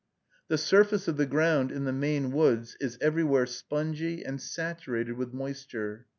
The 0.47 0.57
surface 0.57 1.07
of 1.07 1.17
the 1.17 1.27
ground 1.27 1.71
in 1.71 1.83
the 1.83 1.93
Maine 1.93 2.31
woods 2.31 2.75
is 2.79 2.97
everywhere 3.01 3.45
spongy 3.45 4.23
and 4.25 4.41
saturated 4.41 5.13
with 5.13 5.31
moisture. 5.31 6.07